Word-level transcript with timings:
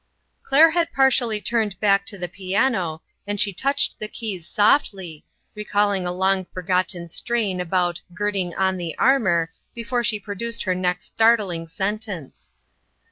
Claire 0.41 0.71
had 0.71 0.91
partially 0.91 1.39
turned 1.39 1.79
back 1.79 2.07
to 2.07 2.17
the 2.17 2.27
piano, 2.27 3.03
and 3.27 3.39
she 3.39 3.53
touched 3.53 3.99
the 3.99 4.07
keys 4.07 4.47
softly, 4.47 5.23
re 5.53 5.63
calling 5.63 6.07
a 6.07 6.11
long 6.11 6.43
forgotten 6.45 7.07
strain 7.07 7.61
about" 7.61 8.01
Gird 8.17 8.35
ing 8.35 8.55
on 8.55 8.77
the 8.77 8.97
armor," 8.97 9.53
before 9.75 10.03
she 10.03 10.19
produced 10.19 10.63
her 10.63 10.73
next 10.73 11.05
startling 11.05 11.67
sentence. 11.67 12.49